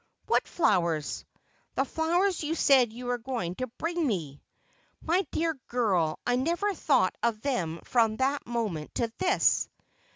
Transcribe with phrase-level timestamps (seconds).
[0.25, 1.25] "What flowers?"
[1.75, 4.41] "The flowers you said you were going to bring me."
[4.99, 9.69] "My dear girl, I never thought of them from that moment to this."